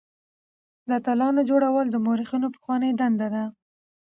د 0.87 0.89
اتلانو 0.99 1.41
جوړول 1.49 1.85
د 1.91 1.95
مورخينو 2.05 2.47
پخوانۍ 2.55 2.91
دنده 2.99 3.27
ده. 3.33 3.43